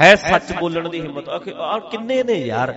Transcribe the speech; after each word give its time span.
ਹੈ 0.00 0.14
ਸੱਚ 0.14 0.52
ਬੋਲਣ 0.60 0.88
ਦੀ 0.88 1.00
ਹਿੰਮਤ। 1.00 1.28
ਆ 1.28 1.78
ਕਿੰਨੇ 1.90 2.22
ਨੇ 2.22 2.34
ਯਾਰ? 2.46 2.72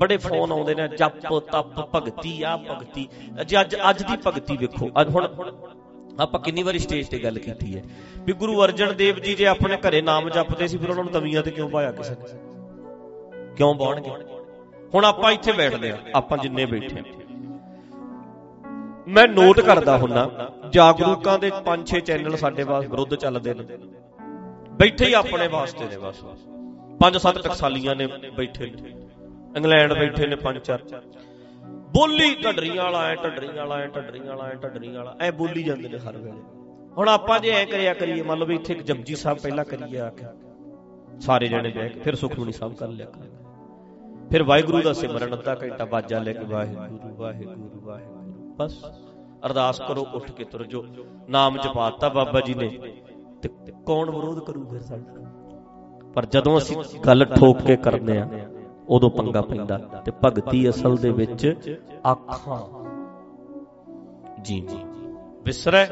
ਬੜੇ 0.00 0.16
ਫੋਨ 0.16 0.52
ਆਉਂਦੇ 0.52 0.74
ਨੇ 0.74 0.88
ਜਪ 0.88 1.18
ਤਪ 1.50 1.80
ਭਗਤੀ 1.94 2.42
ਆ 2.42 2.56
ਭਗਤੀ। 2.70 3.08
ਅੱਜ 3.40 3.54
ਅੱਜ 3.90 4.02
ਦੀ 4.02 4.16
ਭਗਤੀ 4.26 4.56
ਵੇਖੋ। 4.56 4.90
ਅੱਜ 5.00 5.08
ਹੁਣ 5.14 5.28
ਆਪਾਂ 6.20 6.40
ਕਿੰਨੀ 6.40 6.62
ਵਾਰੀ 6.62 6.78
ਸਟੇਜ 6.78 7.08
ਤੇ 7.08 7.18
ਗੱਲ 7.18 7.38
ਕੀਤੀ 7.38 7.76
ਹੈ 7.76 7.82
ਵੀ 8.26 8.32
ਗੁਰੂ 8.42 8.62
ਅਰਜਨ 8.64 8.94
ਦੇਵ 8.96 9.18
ਜੀ 9.20 9.34
ਜੇ 9.34 9.46
ਆਪਣੇ 9.46 9.76
ਘਰੇ 9.88 10.02
ਨਾਮ 10.02 10.28
ਜਪਦੇ 10.30 10.66
ਸੀ 10.68 10.78
ਫਿਰ 10.78 10.90
ਉਹਨਾਂ 10.90 11.04
ਨੂੰ 11.04 11.12
ਤਵੀਆਂ 11.12 11.42
ਤੇ 11.42 11.50
ਕਿਉਂ 11.50 11.68
ਪਾਇਆ 11.70 11.90
ਕਿਸੇ 11.92 12.14
ਨੇ? 12.14 12.38
ਕਿਉਂ 13.56 13.74
ਬਾਣਗੇ 13.74 14.10
ਹੁਣ 14.94 15.04
ਆਪਾਂ 15.04 15.32
ਇੱਥੇ 15.32 15.52
ਬੈਠਦੇ 15.52 15.90
ਆ 15.90 15.96
ਆਪਾਂ 16.14 16.38
ਜਿੰਨੇ 16.38 16.66
ਬੈਠੇ 16.66 16.98
ਆ 16.98 17.02
ਮੈਂ 19.08 19.26
ਨੋਟ 19.28 19.60
ਕਰਦਾ 19.60 19.96
ਹੁੰਨਾ 19.98 20.28
ਜਾਗਰੂਕਾਂ 20.72 21.38
ਦੇ 21.38 21.50
5-6 21.64 22.00
ਚੈਨਲ 22.06 22.36
ਸਾਡੇ 22.36 22.62
ਵਾਸ 22.64 22.84
ਵਿਰੁੱਧ 22.86 23.14
ਚੱਲਦੇ 23.24 23.54
ਨੇ। 23.54 23.64
ਬੈਠੇ 24.74 25.06
ਹੀ 25.06 25.12
ਆਪਣੇ 25.12 25.48
ਵਾਸਤੇ 25.48 25.84
ਨੇ 25.84 25.98
ਬਸ। 25.98 26.20
ਪੰਜ 27.00 27.16
ਸੱਤ 27.16 27.34
ਟਕਸਾਲੀਆਂ 27.34 27.94
ਨੇ 27.94 28.06
ਬੈਠੇ 28.06 28.66
ਨੇ। 28.66 28.90
ਇੰਗਲੈਂਡ 29.56 29.92
ਬੈਠੇ 29.92 30.26
ਨੇ 30.26 30.36
ਪੰਜ 30.36 30.58
ਚਾਰ। 30.58 30.78
ਬੋਲੀ 31.64 32.34
ਢੱਡਰੀਆਂ 32.34 32.84
ਵਾਲਾ, 32.84 33.04
ਐ 33.04 33.14
ਢੱਡਰੀਆਂ 33.14 33.54
ਵਾਲਾ, 33.54 33.76
ਐ 33.76 33.86
ਢੱਡਰੀਆਂ 33.86 34.24
ਵਾਲਾ, 34.24 34.44
ਐ 34.44 34.54
ਢੱਡਰੀਆਂ 34.54 34.94
ਵਾਲਾ। 34.94 35.16
ਐ 35.20 35.30
ਬੋਲੀ 35.30 35.62
ਜਾਂਦੇ 35.62 35.88
ਨੇ 35.88 35.98
ਹਰ 35.98 36.16
ਵੇਲੇ। 36.16 36.42
ਹੁਣ 36.98 37.08
ਆਪਾਂ 37.08 37.40
ਜੇ 37.40 37.50
ਐ 37.50 37.64
ਕਰਿਆ 37.64 37.94
ਕਰੀਏ, 37.94 38.22
ਮੰਨ 38.22 38.38
ਲਓ 38.38 38.46
ਵੀ 38.46 38.54
ਇੱਥੇ 38.54 38.74
ਇੱਕ 38.74 38.82
ਜਪਜੀ 38.82 39.14
ਸਾਹਿਬ 39.14 39.38
ਪਹਿਲਾਂ 39.38 39.64
ਕਰੀਏ 39.64 39.98
ਆ 39.98 40.10
ਕੇ। 40.10 40.26
ਸਾਰੇ 41.20 41.46
ਜਣੇ 41.46 41.70
ਬਹਿ 41.70 41.88
ਕੇ 41.88 42.00
ਫਿਰ 42.00 42.14
ਸੁਖਮਨੀ 42.14 42.52
ਸਾਹਿਬ 42.52 42.74
ਕਰ 42.74 42.88
ਲਿਆ 42.88 43.06
ਕਰਾਂਗੇ। 43.06 43.44
ਫਿਰ 44.30 44.42
ਵਾਹਿਗੁਰੂ 44.42 44.82
ਦਾ 44.82 44.92
ਸਿਮਰਨ 44.92 45.34
ਅੱਧਾ 45.34 45.56
ਘੰਟਾ 45.62 45.84
ਬਾਜਾ 45.84 46.18
ਲੈ 46.18 46.32
ਕੇ 46.32 46.44
ਵਾਹਿਗੁਰੂ 46.44 47.16
ਵਾਹਿਗੁਰੂ 47.16 47.80
ਵਾਹਿਗੁਰੂ। 47.80 48.54
ਬਸ। 48.56 48.84
ਅਰਦਾਸ 49.46 49.82
ਕਰੋ, 49.88 50.06
ਉੱਠ 50.14 50.32
ਕੇ 50.32 50.44
ਤੁਰ 50.44 50.66
ਜੋ 50.66 50.86
ਨਾਮ 51.28 51.58
ਜਪਾਤਾ 51.58 52.08
ਬਾਬਾ 52.08 52.40
ਜੀ 52.40 52.54
ਨੇ। 52.54 52.68
ਤੇ 53.42 53.48
ਕੌਣ 53.86 54.10
ਵਿਰੋਧ 54.10 54.38
ਕਰੂ 54.38 54.64
ਫਿਰ 54.64 54.80
ਸਾਡਾ? 54.80 55.12
ਪਰ 56.14 56.26
ਜਦੋਂ 56.26 56.58
ਅਸੀਂ 56.58 56.76
ਗੱਲ 57.00 57.24
ਠੋਕ 57.24 57.62
ਕੇ 57.62 57.76
ਕਰਦੇ 57.76 58.18
ਆ 58.18 58.28
ਉਦੋਂ 58.88 59.10
ਪੰਗਾ 59.10 59.42
ਪੈਂਦਾ 59.42 59.78
ਤੇ 60.04 60.12
ਭਗਤੀ 60.24 60.68
ਅਸਲ 60.68 60.96
ਦੇ 60.96 61.10
ਵਿੱਚ 61.10 61.46
ਆਖਾਂ। 62.06 62.58
ਜੀ 64.42 64.60
ਜੀ। 64.60 64.78
ਵਿਸਰੈ 65.44 65.86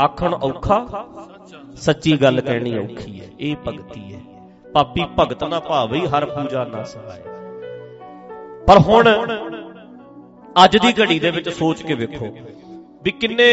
ਆਖਣ 0.00 0.34
ਔਖਾ, 0.34 0.78
ਸੱਚੀ 1.76 2.16
ਗੱਲ 2.22 2.40
ਕਹਿਣੀ 2.40 2.76
ਔਖੀ 2.78 3.20
ਹੈ, 3.20 3.26
ਇਹ 3.40 3.56
ਭਗਤੀ 3.68 4.14
ਹੈ। 4.14 4.20
ਪਾਪੀ 4.74 5.04
ਭਗਤ 5.18 5.44
ਨਾ 5.44 5.60
ਭਾਵਈ 5.60 6.06
ਹਰ 6.06 6.26
ਪੂਜਾ 6.26 6.64
ਨਾ 6.64 6.82
ਸਹਾਇ 6.84 7.22
ਪਰ 8.66 8.78
ਹੁਣ 8.78 9.08
ਅੱਜ 10.64 10.76
ਦੀ 10.76 10.92
ਘੜੀ 10.92 11.18
ਦੇ 11.18 11.30
ਵਿੱਚ 11.30 11.48
ਸੋਚ 11.48 11.82
ਕੇ 11.82 11.94
ਵੇਖੋ 11.94 12.26
ਵੀ 13.02 13.10
ਕਿੰਨੇ 13.10 13.46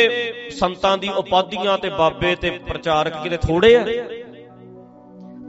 ਸੰਤਾਂ 0.52 0.98
ਦੀ 0.98 1.10
ਉਪਾਧੀਆਂ 1.10 1.78
ਤੇ 1.78 1.90
ਬਾਬੇ 1.90 2.36
ਤੇ 2.36 2.50
ਪ੍ਰਚਾਰਕ 2.68 3.22
ਕਿਤੇ 3.24 3.38
ਥੋੜੇ 3.38 3.76
ਆ? 3.76 3.84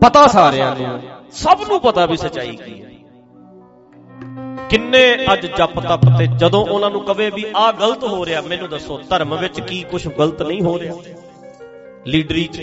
ਪਤਾ 0.01 0.27
ਸਾਰਿਆਂ 0.27 0.75
ਨੂੰ, 0.77 0.99
ਸਭ 1.33 1.63
ਨੂੰ 1.69 1.81
ਪਤਾ 1.81 2.07
ਵੀ 2.07 2.17
ਸਚਾਈ 2.17 2.57
ਕੀ 2.57 2.83
ਹੈ 2.83 2.87
ਕਿੰਨੇ 4.71 5.03
ਅੱਜ 5.33 5.47
ਜਪ 5.47 5.79
ਤਪ 5.81 6.05
ਤੇ 6.19 6.27
ਜਦੋਂ 6.37 6.65
ਉਹਨਾਂ 6.67 6.91
ਨੂੰ 6.91 7.01
ਕਵੇ 7.05 7.31
ਵੀ 7.31 7.45
ਆਹ 7.57 7.73
ਗਲਤ 7.73 8.05
ਹੋ 8.05 8.25
ਰਿਹਾ, 8.27 8.41
ਮੈਨੂੰ 8.41 8.69
ਦੱਸੋ, 8.69 8.99
ਧਰਮ 9.11 9.35
ਵਿੱਚ 9.37 9.61
ਕੀ 9.61 9.83
ਕੁਝ 9.83 10.07
ਗਲਤ 10.09 10.43
ਨਹੀਂ 10.43 10.63
ਹੋ 10.63 10.79
ਰਿਹਾ? 10.79 10.95
ਲੀਡਰੀ 12.07 12.45
ਚ 12.45 12.59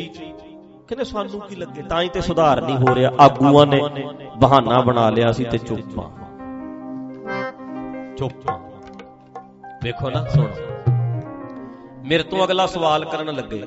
ਕਹਿੰਦੇ 0.88 1.03
ਸਾਨੂੰ 1.03 1.39
ਕੀ 1.39 1.56
ਲੱਗੇ? 1.56 1.81
ਤਾਂ 1.81 2.02
ਹੀ 2.02 2.09
ਤੇ 2.09 2.22
ਸੁਧਾਰ 2.22 2.61
ਨਹੀਂ 2.61 2.75
ਹੋ 2.78 2.95
ਰਿਹਾ। 2.95 3.11
ਆਗੂਆਂ 3.19 3.66
ਨੇ 3.67 3.81
ਬਹਾਨਾ 4.38 4.80
ਬਣਾ 4.81 5.09
ਲਿਆ 5.09 5.31
ਸੀ 5.31 5.44
ਤੇ 5.44 5.58
ਚੁੱਪਾਂ 5.58 6.09
ਚੁੱਪਾਂ 8.17 8.58
ਵੇਖੋ 9.83 10.09
ਨਾ, 10.09 10.25
ਸੁਣੋ। 10.25 10.94
ਮੇਰੇ 12.05 12.23
ਤੋਂ 12.23 12.43
ਅਗਲਾ 12.45 12.65
ਸਵਾਲ 12.67 13.05
ਕਰਨ 13.05 13.35
ਲੱਗੇ। 13.35 13.61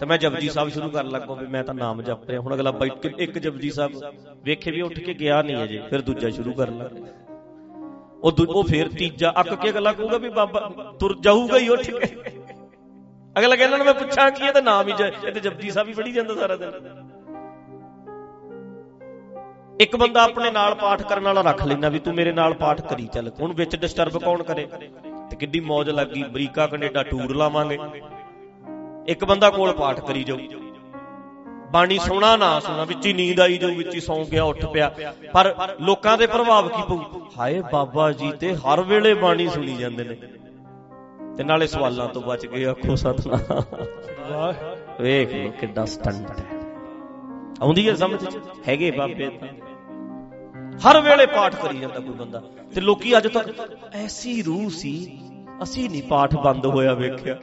ਤੇ 0.00 0.06
ਮੈਂ 0.06 0.16
ਜਪਜੀ 0.18 0.48
ਸਾਹਿਬ 0.48 0.68
ਸ਼ੁਰੂ 0.68 0.88
ਕਰਨ 0.90 1.08
ਲੱਗਾ 1.10 1.34
ਵੀ 1.34 1.46
ਮੈਂ 1.46 1.62
ਤਾਂ 1.64 1.74
ਨਾਮ 1.74 2.02
ਜਪ 2.02 2.28
ਰਿਹਾ। 2.28 2.40
ਹੁਣ 2.40 2.54
ਅਗਲਾ 2.54 2.70
ਬਾਈਟ 2.72 2.92
ਕੇ 3.02 3.10
ਇੱਕ 3.18 3.38
ਜਪਜੀ 3.38 3.70
ਸਾਹਿਬ 3.70 3.92
ਵੇਖੇ 4.44 4.70
ਵੀ 4.70 4.80
ਉੱਠ 4.82 4.98
ਕੇ 4.98 5.14
ਗਿਆ 5.14 5.40
ਨਹੀਂ 5.42 5.64
ਅਜੇ, 5.64 5.80
ਫਿਰ 5.90 6.00
ਦੂਜਾ 6.00 6.30
ਸ਼ੁਰੂ 6.30 6.52
ਕਰਨ 6.52 6.78
ਲੱਗ 6.78 6.92
ਉਹ 8.22 8.32
ਉਹ 8.48 8.62
ਫੇਰ 8.64 8.88
ਤੀਜਾ, 8.90 9.32
ਅੱਕ 9.40 9.54
ਕੇ 9.54 9.70
ਅਗਲਾ 9.70 9.92
ਕਹੂਗਾ 9.92 10.16
ਵੀ 10.18 10.28
ਬਾਬਾ, 10.30 10.60
ਤੁਰ 11.00 11.16
ਜਾਊਗਾ 11.20 11.58
ਹੀ 11.58 11.68
ਉੱਠ 11.68 11.90
ਕੇ। 11.90 12.06
ਅਗਲਾ 13.36 13.56
ਕਹਿੰਦਾ 13.56 13.76
ਨਾ 13.76 13.84
ਮੈਂ 13.84 13.94
ਪੁੱਛਾਂ 13.94 14.30
ਕੀ 14.30 14.46
ਇਹ 14.46 14.52
ਤਾਂ 14.52 14.62
ਨਾਮ 14.62 14.88
ਹੀ 14.88 14.94
ਇਹ 15.26 15.32
ਤੇ 15.32 15.40
ਜਪਜੀ 15.40 15.70
ਸਾਹਿਬ 15.70 15.88
ਹੀ 15.88 15.94
ਪੜੀ 15.94 16.12
ਜਾਂਦਾ 16.12 16.34
ਸਾਰਾ 16.34 16.56
ਦਿਨ। 16.56 16.72
ਇੱਕ 19.80 19.96
ਬੰਦਾ 19.96 20.22
ਆਪਣੇ 20.22 20.50
ਨਾਲ 20.50 20.74
ਪਾਠ 20.74 21.02
ਕਰਨ 21.02 21.24
ਵਾਲਾ 21.24 21.42
ਰੱਖ 21.42 21.64
ਲੈਣਾ 21.66 21.88
ਵੀ 21.88 21.98
ਤੂੰ 21.98 22.14
ਮੇਰੇ 22.14 22.32
ਨਾਲ 22.32 22.54
ਪਾਠ 22.54 22.80
ਕਰੀ 22.88 23.06
ਚੱਲ, 23.06 23.30
ਹੁਣ 23.40 23.52
ਵਿੱਚ 23.54 23.76
ਡਿਸਟਰਬ 23.76 24.18
ਕੌਣ 24.24 24.42
ਕਰੇ? 24.42 24.66
ਤੇ 25.30 25.36
ਕਿੱਡੀ 25.36 25.60
ਮੌਜ 25.60 25.90
ਲੱਗੀ, 25.90 26.22
ਅਮਰੀਕਾ, 26.22 26.66
ਕੈਨੇਡਾ 26.66 27.02
ਟੂਰ 27.02 27.36
ਲਾਵਾਂਗੇ। 27.36 27.78
ਇੱਕ 29.06 29.24
ਬੰਦਾ 29.24 29.50
ਕੋਲ 29.50 29.72
ਪਾਠ 29.72 30.00
ਕਰੀ 30.00 30.24
ਜਾਊ। 30.24 30.38
ਬਾਣੀ 31.72 31.98
ਸੁਣਾ 31.98 32.36
ਨਾ 32.36 32.60
ਸੁਣਾ, 32.60 32.84
ਵਿੱਚ 32.84 33.06
ਹੀ 33.06 33.12
ਨੀਂਦ 33.12 33.40
ਆਈ 33.40 33.58
ਜਾਊ, 33.58 33.74
ਵਿੱਚ 33.74 33.94
ਹੀ 33.94 34.00
ਸੌਂ 34.00 34.24
ਗਿਆ, 34.24 34.44
ਉੱਠ 34.44 34.66
ਪਿਆ। 34.66 34.92
ਪਰ 35.32 35.76
ਲੋਕਾਂ 35.80 36.18
ਦੇ 36.18 36.26
ਪ੍ਰਭਾਵ 36.26 36.68
ਕੀ 36.68 36.82
ਪਊ? 36.88 37.20
ਹਾਏ 37.38 37.62
ਬਾਬਾ 37.72 38.12
ਜੀ, 38.12 38.32
ਤੇ 38.32 38.54
ਹਰ 38.54 38.80
ਵੇਲੇ 38.80 39.14
ਬਾਣੀ 39.14 39.48
ਸੁਣੀ 39.48 39.76
ਜਾਂਦੇ 39.76 40.04
ਨੇ। 40.04 40.16
ਤੇ 41.36 41.44
ਨਾਲੇ 41.44 41.66
ਸਵਾਲਾਂ 41.66 42.08
ਤੋਂ 42.08 42.22
ਬਚ 42.22 42.46
ਗਏ, 42.46 42.64
ਆਖੋ 42.64 42.94
ਸਤਨਾਮ। 42.94 43.62
ਵਾਹ 44.32 45.02
ਵੇਖ 45.02 45.34
ਲੋ 45.34 45.50
ਕਿੱਡਾ 45.60 45.84
ਸਟੰਟ 45.84 46.30
ਹੈ। 46.30 46.44
ਆਉਂਦੀ 47.60 47.88
ਹੈ 47.88 47.94
ਸਮਝ 47.94 48.36
ਹੈਗੇ 48.68 48.90
ਬਾਬੇ 48.90 49.28
ਤਾਂ। 49.28 49.48
ਹਰ 50.80 51.00
ਵੇਲੇ 51.00 51.26
ਪਾਠ 51.26 51.54
ਕਰੀ 51.56 51.78
ਜਾਂਦਾ 51.78 52.00
ਕੋਈ 52.00 52.14
ਬੰਦਾ। 52.14 52.42
ਤੇ 52.74 52.80
ਲੋਕੀ 52.80 53.16
ਅੱਜ 53.16 53.26
ਤੱਕ 53.28 53.48
ਐਸੀ 53.94 54.42
ਰੂਹ 54.42 54.68
ਸੀ, 54.70 54.92
ਅਸੀਂ 55.62 55.88
ਨਹੀਂ 55.90 56.02
ਪਾਠ 56.02 56.34
ਬੰਦ 56.36 56.66
ਹੋਇਆ 56.66 56.94
ਵੇਖਿਆ। 56.94 57.36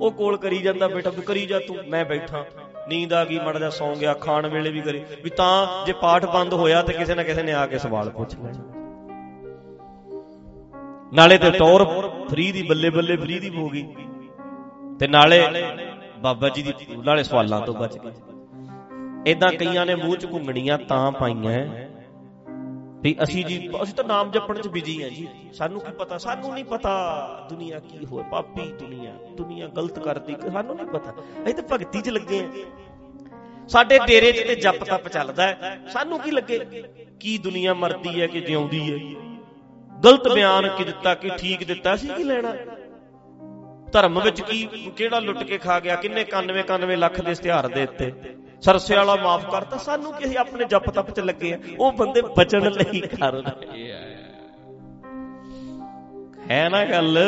ਉਹ 0.00 0.10
ਕੋਲ 0.10 0.36
ਕਰੀ 0.36 0.58
ਜਾਂਦਾ, 0.58 0.88
ਬੇਟਾ 0.88 1.10
ਤੂੰ 1.10 1.24
ਕਰੀ 1.24 1.46
ਜਾ 1.46 1.58
ਤੂੰ, 1.58 1.76
ਮੈਂ 1.88 2.04
ਬੈਠਾ। 2.04 2.44
ਨੀਂਦ 2.88 3.12
ਆ 3.12 3.24
ਗਈ, 3.24 3.38
ਮੜ 3.38 3.58
ਜਾ 3.58 3.70
ਸੌਂ 3.70 3.94
ਗਿਆ, 3.96 4.14
ਖਾਣ 4.14 4.46
ਵੇਲੇ 4.48 4.70
ਵੀ 4.70 4.80
ਕਰੀ। 4.80 5.02
ਵੀ 5.24 5.30
ਤਾਂ 5.30 5.86
ਜੇ 5.86 5.92
ਪਾਠ 5.92 6.24
ਬੰਦ 6.26 6.54
ਹੋਇਆ 6.54 6.82
ਤੇ 6.82 6.92
ਕਿਸੇ 6.92 7.14
ਨਾ 7.14 7.22
ਕਿਸੇ 7.22 7.42
ਨੇ 7.42 7.52
ਆ 7.52 7.66
ਕੇ 7.66 7.78
ਸਵਾਲ 7.78 8.10
ਪੁੱਛ 8.10 8.34
ਲੈਣਾ 8.34 8.78
ਨਾਲੇ 11.12 11.38
ਤੇ 11.38 11.50
ਟੌਰ 11.50 11.84
ਫਰੀ 12.30 12.50
ਦੀ, 12.52 12.62
ਬੱਲੇ 12.62 12.90
ਬੱਲੇ 12.90 13.16
ਫਰੀ 13.16 13.38
ਦੀ 13.38 13.48
ਹੋ 13.50 13.68
ਗਈ। 13.68 13.84
ਤੇ 15.00 15.08
ਨਾਲੇ 15.08 15.42
ਬਾਬਾ 16.18 16.48
ਜੀ 16.48 16.62
ਦੀ 16.62 16.72
ਨਾਲੇ 17.04 17.22
ਸਵਾਲਾਂ 17.22 17.60
ਤੋਂ 17.60 17.74
ਬਚ 17.74 17.98
ਗਏ। 17.98 18.12
ਇਦਾਂ 19.26 19.52
ਕਈਆਂ 19.52 19.86
ਨੇ 19.86 19.94
ਮੂੰਹ 19.94 20.16
ਚ 20.16 20.26
ਘੁੰਗਣੀਆਂ 20.32 20.78
ਤਾਂ 20.78 21.10
ਪਾਈਆਂ। 21.12 21.66
ਵੀ 23.00 23.16
ਅਸੀਂ 23.22 23.44
ਜੀ, 23.44 23.70
ਅਸੀਂ 23.82 23.94
ਤਾਂ 23.94 24.04
ਨਾਮ 24.04 24.30
ਜਪਣ 24.30 24.60
ਚ 24.60 24.68
ਬਿਜ਼ੀ 24.68 25.02
ਆ 25.02 25.08
ਜੀ। 25.08 25.28
ਸਾਨੂੰ 25.52 25.80
ਕੀ 25.80 25.92
ਪਤਾ? 25.92 26.18
ਸਾਨੂੰ 26.18 26.54
ਨਹੀਂ 26.54 26.64
ਪਤਾ 26.64 26.92
ਦੁਨੀਆ 27.50 27.78
ਕੀ 27.78 28.04
ਹੋਏ 28.04 28.24
ਪਾਪੀ 28.30 28.72
ਦੁਨੀਆ 28.72 29.12
ਦੁਨੀਆ 29.36 29.66
ਗਲਤ 29.66 29.98
ਕਰਦੀ, 29.98 30.36
ਸਾਨੂੰ 30.52 30.76
ਨਹੀਂ 30.76 30.86
ਪਤਾ। 30.86 31.10
ਅਸੀਂ 31.44 31.54
ਤਾਂ 31.54 31.64
ਭਗਤੀ 31.64 32.00
'ਚ 32.00 32.08
ਲੱਗੇ 32.08 32.40
ਆ। 32.40 32.48
ਸਾਡੇ 33.68 33.98
ਡੇਰੇ 34.06 34.32
'ਚ 34.32 34.46
ਤੇ 34.46 34.54
ਜਪ 34.54 34.84
ਤਪ 34.84 35.08
ਚੱਲਦਾ 35.08 35.46
ਹੈ। 35.46 35.80
ਸਾਨੂੰ 35.92 36.20
ਕੀ 36.20 36.30
ਲੱਗੇ? 36.30 36.58
ਕੀ 37.20 37.38
ਦੁਨੀਆ 37.38 37.74
ਮਰਦੀ 37.74 38.20
ਹੈ 38.20 38.26
ਕਿ 38.26 38.40
ਜਿਉਂਦੀ 38.40 38.92
ਹੈ? 38.92 39.20
ਗਲਤ 40.04 40.28
ਬਿਆਨ 40.28 40.68
ਕੀ 40.68 40.84
ਦਿੱਤਾ, 40.84 41.14
ਕਿ 41.14 41.30
ਠੀਕ 41.38 41.64
ਦਿੱਤਾ 41.64 41.96
ਸੀ 41.96 42.08
ਕੀ 42.08 42.24
ਲੈਣਾ? 42.24 42.54
ਧਰਮ 43.92 44.20
ਵਿੱਚ 44.20 44.40
ਕੀ, 44.40 44.68
ਕਿਹੜਾ 44.96 45.18
ਲੁੱਟ 45.18 45.42
ਕੇ 45.42 45.58
ਖਾ 45.58 45.80
ਗਿਆ? 45.80 45.96
ਕਿੰਨੇ 45.96 46.24
91 46.24 46.62
91 46.62 46.96
ਲੱਖ 46.96 47.20
ਦੇ 47.20 47.30
ਇਸ਼ਤਿਹਾਰ 47.30 47.68
ਦੇ 47.68 47.80
ਦਿੱਤੇ? 47.80 48.12
ਸਰਸੇ 48.62 48.96
ਵਾਲਾ 48.96 49.16
ਮਾਫ 49.16 49.50
ਕਰਤਾ, 49.50 49.76
ਸਾਨੂੰ 49.76 50.12
ਕਿ 50.12 50.24
ਅਸੀਂ 50.24 50.38
ਆਪਣੇ 50.38 50.64
ਜਪ 50.64 50.90
ਤਪ 50.90 51.10
ਚ 51.10 51.20
ਲੱਗੇ 51.20 51.54
ਆ? 51.54 51.58
ਉਹ 51.78 51.92
ਬੰਦੇ 51.92 52.22
ਬਚਣ 52.22 52.70
ਲਈ 52.70 53.00
ਕਰ 53.00 53.32
ਰਹੇ 53.32 53.92
ਆ। 53.92 53.96
ਹੈ 56.50 56.68
ਨਾ 56.68 56.84
ਗੱਲ? 56.84 57.18